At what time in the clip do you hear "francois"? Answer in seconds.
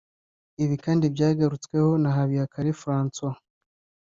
2.81-3.39